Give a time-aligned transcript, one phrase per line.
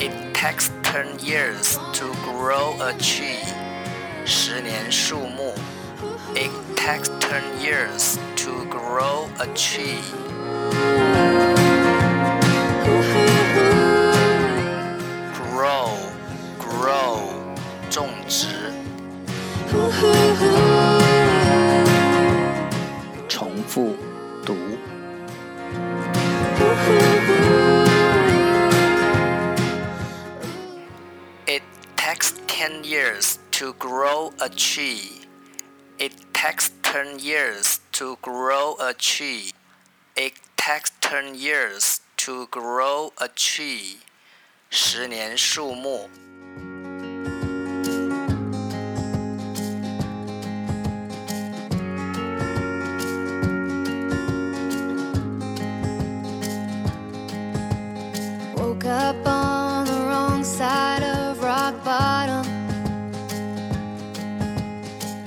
[0.00, 3.44] It takes ten years to grow a tree.
[4.24, 5.54] 十年树木。
[6.34, 10.02] It takes ten years to grow a tree.
[31.46, 31.62] It
[31.96, 35.22] takes ten years to grow a tree.
[35.98, 39.52] It takes ten years to grow a tree.
[40.14, 43.98] It takes ten years to grow a tree.
[44.70, 46.10] 十年树木。
[58.93, 62.45] up on the wrong side of rock bottom.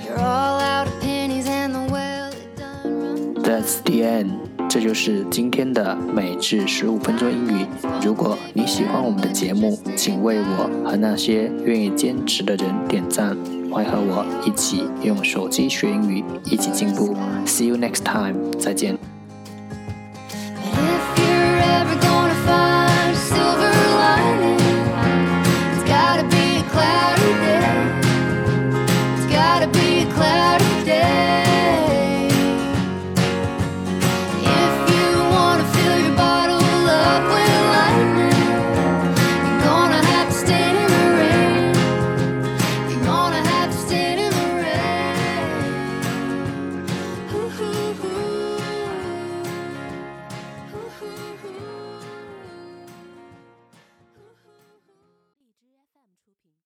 [0.03, 3.43] You're all out of pennies and the well it done run.
[3.43, 4.47] That's the end.
[4.69, 7.65] 这就是今天的每日十五分钟英语。
[8.01, 13.35] 如果你喜欢我们的节目，请为我和那些愿意坚持的人点赞。
[13.71, 17.15] 欢迎和我一起用手机学英语，一起进步。
[17.45, 18.97] See you next time，再见。